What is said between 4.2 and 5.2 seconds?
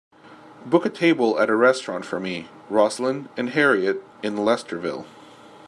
in Lesterville